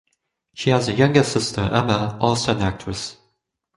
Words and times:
She 0.55 0.71
has 0.71 0.87
a 0.87 0.93
younger 0.95 1.21
sister, 1.23 1.61
Emma, 1.61 2.17
also 2.19 2.55
an 2.55 2.63
actress. 2.63 3.17